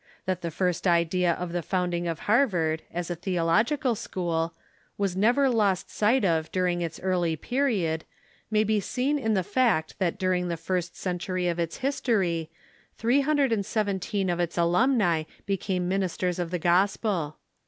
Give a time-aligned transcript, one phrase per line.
[0.25, 4.55] That the first idea of the founding of Harvard— as a theological school—
[4.97, 8.03] was never lost sight of during its early period
[8.49, 12.49] may be seen in the fact that during the first century of its history
[12.97, 17.37] three hundred and seventeen of its alumni became ministers of the gospel.